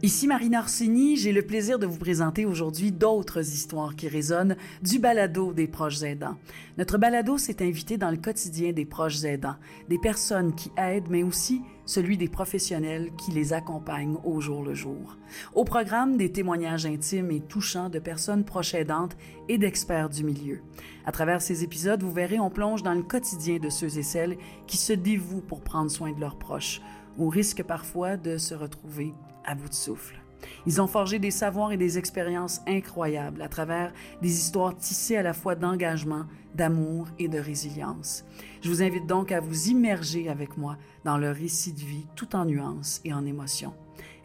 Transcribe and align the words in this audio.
Ici 0.00 0.28
Marina 0.28 0.60
Orsini, 0.60 1.16
j'ai 1.16 1.32
le 1.32 1.42
plaisir 1.42 1.80
de 1.80 1.86
vous 1.86 1.98
présenter 1.98 2.46
aujourd'hui 2.46 2.92
d'autres 2.92 3.40
histoires 3.40 3.96
qui 3.96 4.06
résonnent 4.06 4.56
du 4.80 5.00
balado 5.00 5.52
des 5.52 5.66
proches 5.66 6.04
aidants. 6.04 6.36
Notre 6.76 6.98
balado 6.98 7.36
s'est 7.36 7.66
invité 7.66 7.98
dans 7.98 8.12
le 8.12 8.16
quotidien 8.16 8.70
des 8.70 8.84
proches 8.84 9.24
aidants, 9.24 9.56
des 9.88 9.98
personnes 9.98 10.54
qui 10.54 10.70
aident, 10.76 11.08
mais 11.10 11.24
aussi 11.24 11.62
celui 11.84 12.16
des 12.16 12.28
professionnels 12.28 13.10
qui 13.16 13.32
les 13.32 13.52
accompagnent 13.52 14.18
au 14.22 14.40
jour 14.40 14.62
le 14.62 14.72
jour. 14.72 15.16
Au 15.52 15.64
programme, 15.64 16.16
des 16.16 16.30
témoignages 16.30 16.86
intimes 16.86 17.32
et 17.32 17.40
touchants 17.40 17.88
de 17.88 17.98
personnes 17.98 18.44
proches 18.44 18.74
aidantes 18.74 19.16
et 19.48 19.58
d'experts 19.58 20.10
du 20.10 20.22
milieu. 20.22 20.60
À 21.06 21.10
travers 21.10 21.42
ces 21.42 21.64
épisodes, 21.64 22.04
vous 22.04 22.12
verrez, 22.12 22.38
on 22.38 22.50
plonge 22.50 22.84
dans 22.84 22.94
le 22.94 23.02
quotidien 23.02 23.58
de 23.58 23.68
ceux 23.68 23.98
et 23.98 24.04
celles 24.04 24.36
qui 24.68 24.76
se 24.76 24.92
dévouent 24.92 25.40
pour 25.40 25.62
prendre 25.62 25.90
soin 25.90 26.12
de 26.12 26.20
leurs 26.20 26.38
proches, 26.38 26.82
au 27.18 27.28
risque 27.28 27.62
parfois 27.62 28.16
de 28.16 28.38
se 28.38 28.54
retrouver 28.54 29.14
à 29.44 29.54
bout 29.54 29.68
de 29.68 29.74
souffle. 29.74 30.20
Ils 30.66 30.80
ont 30.80 30.86
forgé 30.86 31.18
des 31.18 31.30
savoirs 31.30 31.72
et 31.72 31.76
des 31.76 31.98
expériences 31.98 32.60
incroyables 32.66 33.42
à 33.42 33.48
travers 33.48 33.92
des 34.22 34.30
histoires 34.30 34.76
tissées 34.76 35.16
à 35.16 35.22
la 35.22 35.32
fois 35.32 35.54
d'engagement, 35.54 36.26
d'amour 36.54 37.08
et 37.18 37.28
de 37.28 37.38
résilience. 37.38 38.24
Je 38.62 38.68
vous 38.68 38.82
invite 38.82 39.06
donc 39.06 39.32
à 39.32 39.40
vous 39.40 39.68
immerger 39.68 40.28
avec 40.28 40.56
moi 40.56 40.76
dans 41.04 41.18
leur 41.18 41.34
récit 41.34 41.72
de 41.72 41.80
vie 41.80 42.06
tout 42.14 42.36
en 42.36 42.44
nuances 42.44 43.00
et 43.04 43.12
en 43.12 43.26
émotions. 43.26 43.74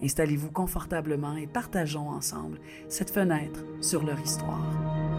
Installez-vous 0.02 0.52
confortablement 0.52 1.36
et 1.36 1.48
partageons 1.48 2.10
ensemble 2.10 2.60
cette 2.90 3.12
fenêtre 3.12 3.64
sur 3.82 4.04
leur 4.04 4.20
histoire. 4.20 5.13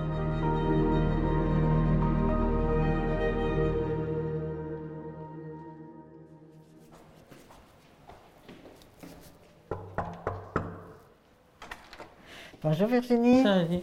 Bonjour 12.64 12.88
Virginie. 12.88 13.42
Salut. 13.42 13.80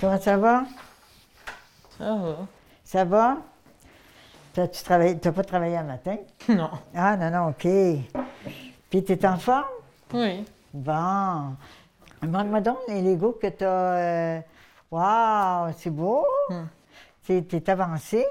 Comment 0.00 0.18
ça 0.18 0.36
va? 0.38 0.64
Ça 1.98 2.14
va? 2.14 2.36
Ça 2.82 3.04
va? 3.04 3.36
Tu 4.54 4.82
travailles, 4.82 5.18
t'as 5.18 5.32
pas 5.32 5.44
travaillé 5.44 5.76
un 5.76 5.84
matin? 5.84 6.16
Non. 6.48 6.70
Ah 6.94 7.16
non, 7.16 7.30
non, 7.30 7.48
OK. 7.50 7.66
Puis 8.90 9.04
t'es 9.04 9.26
en 9.26 9.36
forme? 9.36 9.64
Oui. 10.14 10.44
Bon. 10.72 11.54
Montre-moi 12.22 12.60
donc 12.62 12.78
les 12.88 13.02
Legos 13.02 13.32
que 13.40 13.48
t'as. 13.48 13.66
euh, 13.66 14.40
Wow, 14.90 15.72
c'est 15.76 15.90
beau! 15.90 16.26
Hmm. 16.50 16.64
T'es, 17.26 17.42
t'es 17.42 17.70
avancé? 17.70 18.26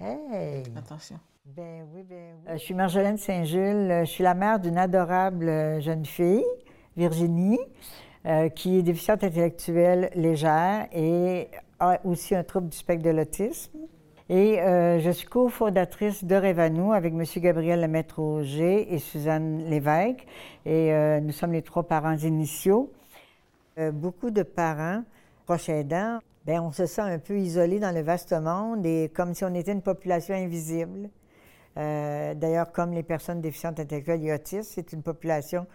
Hey! 0.00 0.62
Attention. 0.76 1.18
Ben 1.44 1.86
oui, 1.94 2.02
ben 2.08 2.36
oui. 2.44 2.48
Euh, 2.48 2.52
je 2.54 2.58
suis 2.58 2.74
Marjolaine 2.74 3.18
Saint-Jules. 3.18 4.00
Je 4.00 4.10
suis 4.10 4.24
la 4.24 4.34
mère 4.34 4.58
d'une 4.58 4.78
adorable 4.78 5.48
euh, 5.48 5.80
jeune 5.80 6.06
fille, 6.06 6.44
Virginie, 6.96 7.60
euh, 8.26 8.48
qui 8.48 8.78
est 8.78 8.82
déficiente 8.82 9.22
intellectuelle 9.22 10.10
légère 10.14 10.88
et 10.92 11.48
a 11.78 12.00
aussi 12.04 12.34
un 12.34 12.42
trouble 12.42 12.68
du 12.68 12.76
spectre 12.76 13.04
de 13.04 13.10
l'autisme. 13.10 13.78
Et 14.28 14.60
euh, 14.60 14.98
je 14.98 15.10
suis 15.10 15.28
cofondatrice 15.28 16.24
de 16.24 16.34
Révanou 16.34 16.92
avec 16.92 17.14
M. 17.14 17.22
Gabriel 17.36 17.80
Lemaitre-Auger 17.80 18.92
et 18.92 18.98
Suzanne 18.98 19.58
Lévesque. 19.68 20.26
Et 20.64 20.92
euh, 20.92 21.20
nous 21.20 21.30
sommes 21.30 21.52
les 21.52 21.62
trois 21.62 21.84
parents 21.84 22.16
initiaux. 22.16 22.92
Beaucoup 23.92 24.30
de 24.30 24.42
parents 24.42 25.02
proches 25.44 25.68
aidants, 25.68 26.18
ben, 26.46 26.60
on 26.60 26.72
se 26.72 26.86
sent 26.86 27.02
un 27.02 27.18
peu 27.18 27.38
isolé 27.38 27.78
dans 27.78 27.94
le 27.94 28.00
vaste 28.00 28.32
monde 28.32 28.86
et 28.86 29.12
comme 29.14 29.34
si 29.34 29.44
on 29.44 29.54
était 29.54 29.72
une 29.72 29.82
population 29.82 30.34
invisible. 30.34 31.10
D'ailleurs, 31.76 32.72
comme 32.72 32.92
les 32.92 33.02
personnes 33.02 33.42
déficientes 33.42 33.78
intellectuelles 33.78 34.24
et 34.24 34.32
autistes, 34.32 34.72
c'est 34.74 34.94
une 34.94 35.02
population 35.02 35.66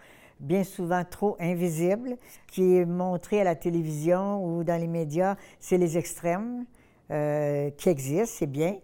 bien 0.42 0.64
souvent 0.64 1.02
trop 1.04 1.36
invisible, 1.40 2.16
qui 2.48 2.76
est 2.76 2.84
montrée 2.84 3.40
à 3.40 3.44
la 3.44 3.54
télévision 3.54 4.44
ou 4.44 4.64
dans 4.64 4.78
les 4.78 4.86
médias, 4.86 5.36
c'est 5.60 5.78
les 5.78 5.96
extrêmes 5.96 6.66
euh, 7.10 7.70
qui 7.70 7.88
existent, 7.88 8.36
c'est 8.38 8.46
bien, 8.50 8.76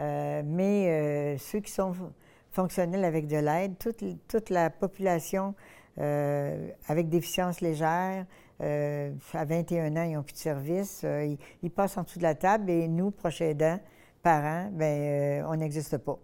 Euh, 0.00 0.42
mais 0.46 0.88
euh, 0.88 1.38
ceux 1.38 1.60
qui 1.60 1.70
sont 1.70 1.92
fonctionnels 2.52 3.04
avec 3.04 3.26
de 3.26 3.36
l'aide, 3.36 3.74
toute, 4.28 4.48
la 4.50 4.70
population 4.70 5.54
avec 6.88 7.10
déficience 7.10 7.60
légère, 7.60 8.24
à 8.60 9.44
21 9.44 9.96
ans, 9.96 10.02
ils 10.04 10.14
n'ont 10.14 10.22
plus 10.22 10.32
de 10.32 10.38
service, 10.38 11.04
ils, 11.62 11.70
passent 11.70 11.98
en 11.98 12.04
dessous 12.04 12.18
de 12.18 12.22
la 12.22 12.34
table 12.34 12.70
et 12.70 12.88
nous, 12.88 13.10
proches 13.10 13.42
aidants, 13.42 13.78
parents, 14.22 14.70
euh, 14.80 15.42
on 15.46 15.56
n'existe 15.56 15.98
pas. 15.98 16.18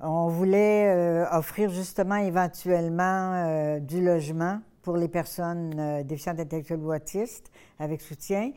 On 0.00 0.26
voulait 0.26 0.88
euh, 0.88 1.24
offrir 1.30 1.70
justement 1.70 2.16
éventuellement 2.16 3.32
euh, 3.34 3.78
du 3.78 4.02
logement 4.02 4.60
pour 4.82 4.96
les 4.96 5.06
personnes 5.06 5.74
euh, 5.78 6.02
déficientes 6.02 6.40
intellectuelles 6.40 6.80
ou 6.80 6.92
autistes 6.92 7.52
avec 7.78 8.00
soutien, 8.00 8.50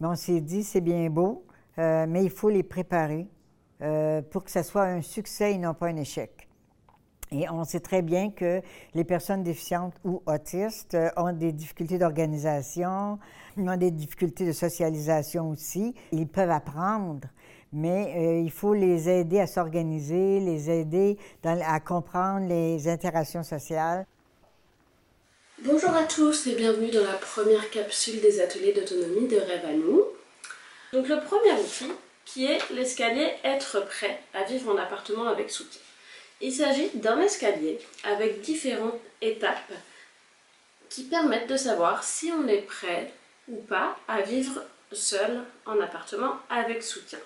mais 0.00 0.06
on 0.06 0.14
s'est 0.14 0.40
dit 0.40 0.62
c'est 0.62 0.80
bien 0.80 1.10
beau, 1.10 1.44
mais 1.76 2.22
il 2.22 2.30
faut 2.30 2.50
les 2.50 2.62
préparer 2.62 3.26
pour 4.30 4.44
que 4.44 4.50
ça 4.50 4.62
soit 4.62 4.84
un 4.84 5.02
succès 5.02 5.54
et 5.54 5.58
non 5.58 5.74
pas 5.74 5.88
un 5.88 5.96
échec. 5.96 6.48
Et 7.32 7.48
on 7.50 7.64
sait 7.64 7.80
très 7.80 8.02
bien 8.02 8.30
que 8.30 8.62
les 8.94 9.04
personnes 9.04 9.42
déficientes 9.42 9.94
ou 10.04 10.22
autistes 10.26 10.96
ont 11.16 11.32
des 11.32 11.52
difficultés 11.52 11.98
d'organisation, 11.98 13.18
ont 13.56 13.76
des 13.76 13.90
difficultés 13.90 14.46
de 14.46 14.52
socialisation 14.52 15.50
aussi. 15.50 15.94
Ils 16.12 16.28
peuvent 16.28 16.50
apprendre, 16.50 17.26
mais 17.74 18.14
euh, 18.16 18.40
il 18.40 18.52
faut 18.52 18.72
les 18.72 19.08
aider 19.08 19.40
à 19.40 19.46
s'organiser, 19.46 20.38
les 20.40 20.70
aider 20.70 21.18
à 21.44 21.80
comprendre 21.80 22.48
les 22.48 22.88
interactions 22.88 23.42
sociales. 23.42 24.06
Bonjour 25.58 25.90
à 25.90 26.04
tous 26.04 26.46
et 26.46 26.54
bienvenue 26.54 26.90
dans 26.90 27.04
la 27.04 27.14
première 27.14 27.68
capsule 27.70 28.20
des 28.20 28.40
ateliers 28.40 28.72
d'autonomie 28.72 29.26
de 29.26 29.36
Rêve 29.36 29.64
à 29.66 29.72
nous. 29.72 30.04
Donc 30.92 31.08
le 31.08 31.20
premier 31.20 31.60
outil 31.60 31.90
qui 32.24 32.46
est 32.46 32.58
l'escalier 32.70 33.28
être 33.42 33.84
prêt 33.86 34.20
à 34.34 34.44
vivre 34.44 34.72
en 34.72 34.78
appartement 34.78 35.26
avec 35.26 35.50
soutien. 35.50 35.80
Il 36.40 36.52
s'agit 36.52 36.90
d'un 36.94 37.20
escalier 37.20 37.78
avec 38.04 38.40
différentes 38.40 39.00
étapes 39.20 39.72
qui 40.88 41.04
permettent 41.04 41.48
de 41.48 41.56
savoir 41.56 42.04
si 42.04 42.30
on 42.30 42.46
est 42.46 42.62
prêt 42.62 43.12
ou 43.48 43.56
pas 43.56 43.96
à 44.06 44.20
vivre 44.20 44.62
seul 44.92 45.42
en 45.66 45.80
appartement 45.80 46.36
avec 46.48 46.82
soutien. 46.82 47.18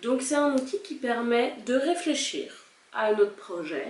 Donc 0.00 0.22
c'est 0.22 0.34
un 0.34 0.54
outil 0.54 0.80
qui 0.82 0.94
permet 0.94 1.54
de 1.66 1.74
réfléchir 1.74 2.52
à 2.92 3.12
notre 3.12 3.36
projet, 3.36 3.86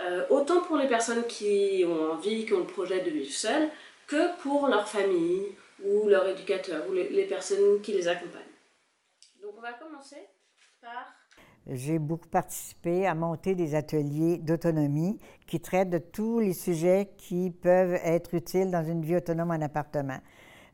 euh, 0.00 0.24
autant 0.30 0.62
pour 0.62 0.76
les 0.76 0.86
personnes 0.88 1.26
qui 1.26 1.84
ont 1.86 2.12
envie, 2.12 2.46
qui 2.46 2.54
ont 2.54 2.60
le 2.60 2.66
projet 2.66 3.00
de 3.00 3.10
vivre 3.10 3.32
seules, 3.32 3.68
que 4.06 4.36
pour 4.42 4.68
leur 4.68 4.88
famille 4.88 5.46
ou 5.84 6.08
leur 6.08 6.26
éducateur 6.28 6.88
ou 6.88 6.92
les, 6.92 7.08
les 7.08 7.24
personnes 7.24 7.80
qui 7.82 7.92
les 7.92 8.08
accompagnent. 8.08 8.42
Donc 9.42 9.54
on 9.56 9.60
va 9.60 9.72
commencer 9.72 10.16
par 10.80 11.14
J'ai 11.66 11.98
beaucoup 11.98 12.28
participé 12.28 13.06
à 13.06 13.14
monter 13.14 13.54
des 13.54 13.74
ateliers 13.74 14.38
d'autonomie 14.38 15.18
qui 15.46 15.60
traitent 15.60 15.90
de 15.90 15.98
tous 15.98 16.40
les 16.40 16.54
sujets 16.54 17.10
qui 17.16 17.50
peuvent 17.50 17.98
être 18.04 18.34
utiles 18.34 18.70
dans 18.70 18.84
une 18.84 19.02
vie 19.02 19.16
autonome 19.16 19.50
en 19.50 19.60
appartement. 19.60 20.20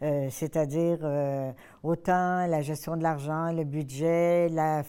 Euh, 0.02 0.28
c'est-à-dire 0.30 0.98
euh, 1.02 1.50
autant 1.82 2.46
la 2.46 2.60
gestion 2.60 2.96
de 2.96 3.02
l'argent, 3.02 3.52
le 3.52 3.64
budget, 3.64 4.48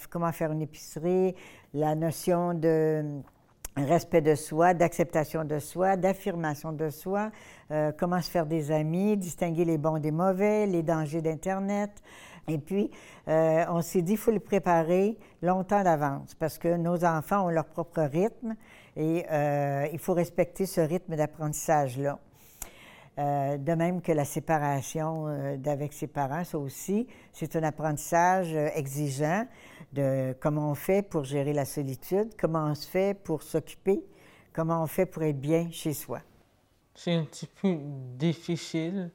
comment 0.10 0.32
faire 0.32 0.52
une 0.52 0.62
épicerie, 0.62 1.34
la 1.74 1.96
notion 1.96 2.54
de 2.54 3.22
respect 3.86 4.22
de 4.22 4.36
soi, 4.36 4.74
d'acceptation 4.74 5.44
de 5.46 5.60
soi, 5.60 5.96
d'affirmation 5.98 6.72
de 6.72 6.90
soi, 6.90 7.32
euh, 7.72 7.92
comment 7.98 8.22
se 8.22 8.30
faire 8.30 8.46
des 8.46 8.72
amis, 8.72 9.18
distinguer 9.18 9.66
les 9.66 9.78
bons 9.78 10.00
des 10.00 10.12
mauvais, 10.12 10.66
les 10.66 10.84
dangers 10.84 11.22
d'Internet. 11.22 11.92
Et 12.48 12.58
puis, 12.58 12.90
euh, 13.28 13.66
on 13.70 13.82
s'est 13.82 14.02
dit, 14.02 14.14
il 14.14 14.18
faut 14.18 14.32
le 14.32 14.40
préparer 14.40 15.18
longtemps 15.42 15.84
d'avance 15.84 16.34
parce 16.36 16.58
que 16.58 16.76
nos 16.78 17.04
enfants 17.04 17.46
ont 17.46 17.50
leur 17.50 17.66
propre 17.66 18.02
rythme 18.02 18.56
et 18.96 19.26
euh, 19.32 19.86
il 19.92 20.00
faut 20.00 20.14
respecter 20.14 20.66
ce 20.66 20.82
rythme 20.82 21.16
d'apprentissage-là. 21.16 22.20
Euh, 23.20 23.58
de 23.58 23.74
même 23.74 24.02
que 24.02 24.12
la 24.12 24.26
séparation 24.26 25.28
euh, 25.28 25.58
d'avec 25.58 25.92
ses 25.92 26.06
parents, 26.06 26.44
ça 26.44 26.60
aussi, 26.60 27.08
c'est 27.34 27.56
un 27.56 27.64
apprentissage 27.64 28.54
euh, 28.54 28.70
exigeant 28.76 29.48
de 29.92 30.36
comment 30.40 30.70
on 30.70 30.76
fait 30.76 31.02
pour 31.02 31.24
gérer 31.24 31.52
la 31.52 31.66
solitude, 31.66 32.30
comment 32.40 32.66
on 32.66 32.76
se 32.76 32.88
fait 32.88 33.16
pour 33.16 33.42
s'occuper, 33.42 34.04
comment 34.54 34.84
on 34.84 34.88
fait 34.88 35.08
pour 35.08 35.24
être 35.24 35.40
bien 35.40 35.68
chez 35.72 35.94
soi. 35.94 36.20
C'est 36.94 37.14
un 37.14 37.24
petit 37.24 37.48
peu 37.48 37.76
difficile 38.20 39.10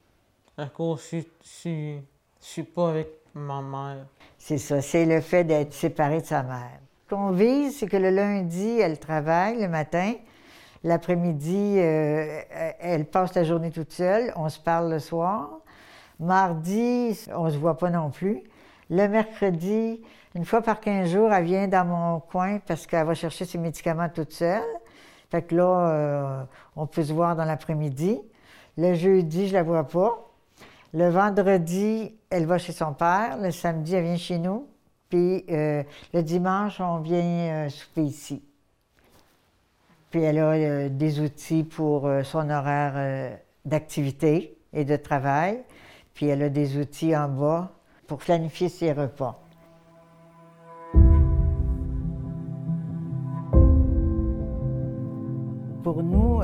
à 0.57 0.65
cause 0.65 1.09
que 1.09 1.17
je 1.41 1.99
je 2.41 2.45
suis 2.45 2.63
pas 2.63 2.89
avec 2.89 3.07
ma 3.33 3.61
mère. 3.61 4.05
C'est 4.37 4.57
ça, 4.57 4.81
c'est 4.81 5.05
le 5.05 5.21
fait 5.21 5.45
d'être 5.45 5.73
séparé 5.73 6.19
de 6.19 6.25
sa 6.25 6.43
mère. 6.43 6.79
Ce 7.05 7.15
qu'on 7.15 7.31
vise, 7.31 7.77
c'est 7.77 7.87
que 7.87 7.95
le 7.95 8.09
lundi, 8.09 8.79
elle 8.79 8.99
travaille 8.99 9.61
le 9.61 9.69
matin. 9.69 10.13
L'après-midi, 10.83 11.75
euh, 11.77 12.41
elle 12.79 13.05
passe 13.05 13.33
la 13.35 13.45
journée 13.45 13.71
toute 13.71 13.93
seule. 13.93 14.33
On 14.35 14.49
se 14.49 14.59
parle 14.59 14.91
le 14.91 14.99
soir. 14.99 15.59
Mardi, 16.19 17.17
on 17.33 17.49
se 17.49 17.57
voit 17.57 17.77
pas 17.77 17.89
non 17.89 18.09
plus. 18.09 18.43
Le 18.89 19.07
mercredi, 19.07 20.01
une 20.35 20.43
fois 20.43 20.61
par 20.61 20.81
15 20.81 21.09
jours, 21.09 21.31
elle 21.31 21.45
vient 21.45 21.67
dans 21.69 21.85
mon 21.85 22.19
coin 22.19 22.59
parce 22.59 22.85
qu'elle 22.85 23.05
va 23.05 23.13
chercher 23.13 23.45
ses 23.45 23.57
médicaments 23.57 24.09
toute 24.09 24.33
seule. 24.33 24.61
Fait 25.31 25.41
que 25.41 25.55
là, 25.55 25.89
euh, 25.89 26.43
on 26.75 26.85
peut 26.85 27.03
se 27.03 27.13
voir 27.13 27.35
dans 27.37 27.45
l'après-midi. 27.45 28.19
Le 28.77 28.93
jeudi, 28.93 29.47
je 29.47 29.53
la 29.53 29.63
vois 29.63 29.87
pas. 29.87 30.29
Le 30.93 31.09
vendredi, 31.09 32.13
elle 32.29 32.45
va 32.45 32.57
chez 32.57 32.73
son 32.73 32.93
père. 32.93 33.37
Le 33.41 33.51
samedi, 33.51 33.95
elle 33.95 34.03
vient 34.03 34.17
chez 34.17 34.37
nous. 34.37 34.67
Puis 35.09 35.45
euh, 35.49 35.83
le 36.13 36.23
dimanche, 36.23 36.81
on 36.81 36.99
vient 36.99 37.69
souper 37.69 38.03
ici. 38.03 38.43
Puis 40.13 40.21
elle 40.21 40.37
a 40.37 40.51
euh, 40.51 40.89
des 40.89 41.21
outils 41.21 41.63
pour 41.63 42.05
euh, 42.05 42.21
son 42.21 42.47
horaire 42.51 42.93
euh, 42.97 43.35
d'activité 43.65 44.59
et 44.71 44.85
de 44.85 44.95
travail. 44.95 45.63
Puis 46.13 46.27
elle 46.27 46.43
a 46.43 46.49
des 46.49 46.77
outils 46.77 47.17
en 47.17 47.27
bas 47.27 47.71
pour 48.05 48.19
planifier 48.19 48.69
ses 48.69 48.91
repas. 48.91 49.41
Pour 55.81 56.03
nous, 56.03 56.41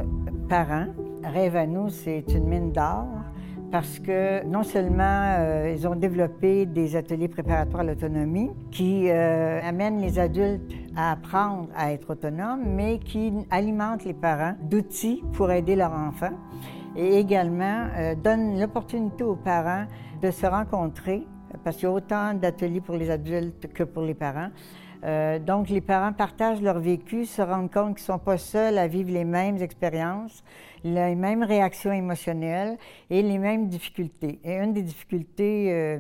parents, 0.50 0.88
Rêve 1.24 1.56
à 1.56 1.68
nous, 1.68 1.90
c'est 1.90 2.26
une 2.30 2.48
mine 2.48 2.72
d'or 2.72 3.06
parce 3.72 4.00
que 4.00 4.44
non 4.46 4.64
seulement 4.64 5.66
ils 5.68 5.88
ont 5.88 5.96
développé 5.96 6.66
des 6.66 6.96
ateliers 6.96 7.28
préparatoires 7.28 7.82
à 7.82 7.84
l'autonomie 7.84 8.50
qui 8.72 9.12
amènent 9.12 10.02
les 10.02 10.18
adultes 10.18 10.74
à 10.96 11.12
apprendre 11.12 11.70
à 11.76 11.92
être 11.94 12.12
autonomes, 12.12 12.64
mais 12.66 13.00
qui 13.00 13.34
alimentent 13.50 14.06
les 14.06 14.14
parents 14.14 14.56
d'outils 14.62 15.24
pour 15.34 15.52
aider 15.52 15.76
leurs 15.76 15.94
enfants 15.94 16.38
et 16.96 17.18
également 17.20 17.88
euh, 17.98 18.16
donnent 18.16 18.60
l'opportunité 18.60 19.24
aux 19.24 19.36
parents 19.36 19.86
de 20.22 20.32
se 20.32 20.46
rencontrer 20.46 21.26
parce 21.64 21.78
qu'il 21.78 21.86
y 21.86 21.88
a 21.88 21.92
autant 21.92 22.34
d'ateliers 22.34 22.82
pour 22.82 22.96
les 22.96 23.10
adultes 23.10 23.72
que 23.74 23.84
pour 23.84 24.04
les 24.04 24.14
parents. 24.14 24.50
Euh, 25.06 25.40
donc, 25.40 25.70
les 25.70 25.82
parents 25.82 26.12
partagent 26.12 26.62
leur 26.62 26.80
vécu, 26.80 27.26
se 27.26 27.42
rendent 27.42 27.72
compte 27.72 27.96
qu'ils 27.96 28.04
ne 28.04 28.18
sont 28.18 28.20
pas 28.20 28.38
seuls 28.38 28.78
à 28.78 28.88
vivre 28.88 29.12
les 29.12 29.24
mêmes 29.24 29.58
expériences, 29.58 30.44
les 30.84 31.16
mêmes 31.16 31.44
réactions 31.44 31.92
émotionnelles 31.92 32.78
et 33.10 33.22
les 33.22 33.38
mêmes 33.38 33.68
difficultés. 33.68 34.40
Et 34.44 34.58
une 34.58 34.74
des 34.74 34.82
difficultés, 34.82 35.72
euh, 35.72 36.00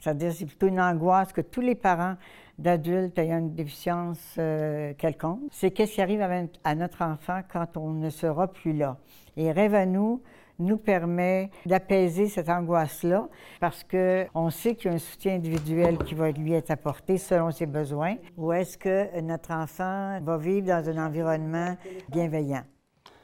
c'est-à-dire 0.00 0.32
c'est 0.32 0.46
plutôt 0.46 0.66
une 0.66 0.80
angoisse 0.80 1.32
que 1.32 1.40
tous 1.40 1.62
les 1.62 1.74
parents 1.74 2.16
d'adultes 2.60 3.18
ayant 3.18 3.38
une 3.38 3.54
déficience 3.54 4.36
euh, 4.38 4.92
quelconque, 4.96 5.40
c'est 5.50 5.70
qu'est-ce 5.70 5.94
qui 5.94 6.02
arrive 6.02 6.22
à, 6.64 6.74
notre 6.74 7.02
enfant 7.02 7.40
quand 7.52 7.76
on 7.76 7.90
ne 7.90 8.10
sera 8.10 8.48
plus 8.48 8.72
là. 8.72 8.98
Et 9.36 9.50
Rêve 9.50 9.74
à 9.74 9.86
nous 9.86 10.22
nous 10.58 10.76
permet 10.76 11.50
d'apaiser 11.64 12.28
cette 12.28 12.50
angoisse-là 12.50 13.28
parce 13.60 13.82
qu'on 13.82 14.50
sait 14.50 14.74
qu'il 14.74 14.90
y 14.90 14.92
a 14.92 14.96
un 14.96 14.98
soutien 14.98 15.36
individuel 15.36 15.96
qui 15.98 16.14
va 16.14 16.30
lui 16.30 16.52
être 16.52 16.70
apporté 16.70 17.16
selon 17.16 17.50
ses 17.50 17.64
besoins 17.64 18.16
ou 18.36 18.52
est-ce 18.52 18.76
que 18.76 19.20
notre 19.22 19.52
enfant 19.52 20.20
va 20.22 20.36
vivre 20.36 20.66
dans 20.66 20.86
un 20.86 21.06
environnement 21.06 21.76
bienveillant? 22.10 22.64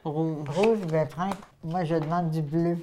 Rouge. 0.03 0.49
Rouge, 0.49 0.79
prendre. 1.11 1.37
Moi, 1.62 1.85
je 1.85 1.97
demande 1.97 2.31
du 2.31 2.41
bleu. 2.41 2.79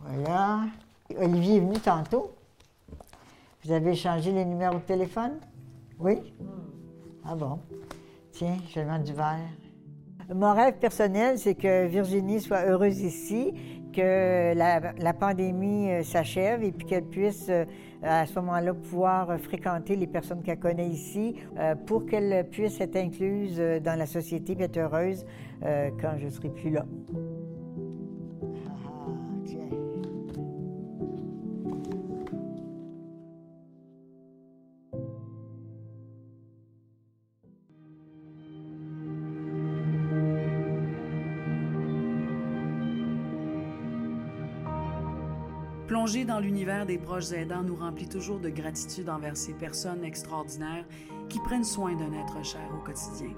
Voilà. 0.00 0.62
Olivier 1.16 1.56
est 1.56 1.60
venu 1.60 1.78
tantôt. 1.78 2.37
Vous 3.68 3.74
avez 3.74 3.94
changé 3.94 4.32
les 4.32 4.46
numéros 4.46 4.76
de 4.76 4.80
téléphone? 4.80 5.32
Oui? 6.00 6.32
Ah 7.22 7.34
bon. 7.36 7.58
Tiens, 8.32 8.56
je 8.74 8.80
demande 8.80 9.02
du 9.02 9.12
vert. 9.12 9.36
Mon 10.34 10.54
rêve 10.54 10.78
personnel, 10.78 11.38
c'est 11.38 11.54
que 11.54 11.86
Virginie 11.86 12.40
soit 12.40 12.62
heureuse 12.62 12.98
ici, 13.02 13.52
que 13.92 14.54
la, 14.54 14.94
la 14.98 15.12
pandémie 15.12 15.90
euh, 15.90 16.02
s'achève 16.02 16.62
et 16.62 16.72
puis 16.72 16.86
qu'elle 16.86 17.04
puisse 17.04 17.50
euh, 17.50 17.66
à 18.02 18.24
ce 18.24 18.36
moment-là 18.36 18.72
pouvoir 18.72 19.38
fréquenter 19.38 19.96
les 19.96 20.06
personnes 20.06 20.42
qu'elle 20.42 20.60
connaît 20.60 20.88
ici 20.88 21.36
euh, 21.58 21.74
pour 21.74 22.06
qu'elle 22.06 22.48
puisse 22.48 22.80
être 22.80 22.96
incluse 22.96 23.60
dans 23.84 23.98
la 23.98 24.06
société 24.06 24.56
et 24.58 24.62
être 24.62 24.78
heureuse 24.78 25.26
quand 26.00 26.16
je 26.16 26.28
serai 26.30 26.48
plus 26.48 26.70
là. 26.70 26.86
Plonger 45.98 46.24
dans 46.24 46.38
l'univers 46.38 46.86
des 46.86 46.96
proches 46.96 47.32
aidants 47.32 47.64
nous 47.64 47.74
remplit 47.74 48.08
toujours 48.08 48.38
de 48.38 48.50
gratitude 48.50 49.08
envers 49.08 49.36
ces 49.36 49.52
personnes 49.52 50.04
extraordinaires 50.04 50.84
qui 51.28 51.40
prennent 51.40 51.64
soin 51.64 51.96
d'un 51.96 52.12
être 52.12 52.40
cher 52.44 52.70
au 52.72 52.78
quotidien. 52.84 53.34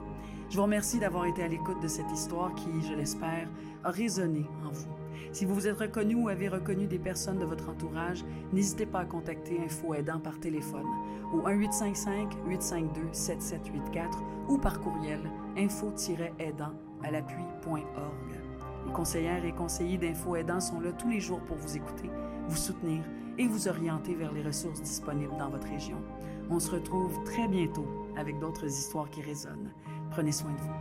Je 0.51 0.57
vous 0.57 0.65
remercie 0.65 0.99
d'avoir 0.99 1.25
été 1.25 1.43
à 1.43 1.49
l'écoute 1.49 1.81
de 1.83 1.89
cette 1.89 2.13
histoire 2.13 2.55
qui, 2.55 2.69
je 2.87 2.93
l'espère, 2.93 3.49
a 3.83 3.91
résonné 3.91 4.45
en 4.63 4.73
vous. 4.73 4.93
Si 5.33 5.47
vous 5.47 5.55
vous 5.55 5.69
êtes 5.69 5.79
reconnu 5.79 6.17
ou 6.17 6.29
avez 6.29 6.51
reconnu 6.51 6.87
des 6.87 6.99
personnes 6.99 7.39
de 7.39 7.47
votre 7.47 7.71
entourage, 7.71 8.27
n'hésitez 8.53 8.85
pas 8.85 9.01
à 9.01 9.07
contacter 9.07 9.59
Info 9.65 9.95
Aidant 9.95 10.21
par 10.21 10.39
téléphone 10.39 10.85
au 11.33 11.39
1-855-852-7784 11.49 14.05
ou 14.51 14.59
par 14.59 14.81
courriel 14.81 15.23
info-aidant 15.57 16.75
à 17.03 17.11
l'appui.org. 17.11 18.50
Les 18.91 18.97
conseillères 18.97 19.45
et 19.45 19.53
conseillers 19.53 19.99
d'Info 19.99 20.35
Aidant 20.35 20.59
sont 20.59 20.81
là 20.81 20.91
tous 20.91 21.09
les 21.09 21.21
jours 21.21 21.39
pour 21.43 21.57
vous 21.57 21.77
écouter, 21.77 22.11
vous 22.49 22.57
soutenir 22.57 23.05
et 23.39 23.47
vous 23.47 23.69
orienter 23.69 24.17
vers 24.17 24.33
les 24.33 24.43
ressources 24.43 24.83
disponibles 24.83 25.37
dans 25.39 25.49
votre 25.49 25.69
région. 25.69 26.03
On 26.51 26.59
se 26.59 26.73
retrouve 26.73 27.23
très 27.23 27.47
bientôt 27.47 27.87
avec 28.17 28.41
d'autres 28.41 28.67
histoires 28.67 29.09
qui 29.09 29.23
résonnent. 29.23 29.71
Prenez 30.11 30.33
soin 30.33 30.51
de 30.51 30.59
vous. 30.59 30.80